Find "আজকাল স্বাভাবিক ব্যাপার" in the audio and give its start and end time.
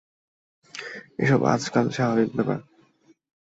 1.53-2.59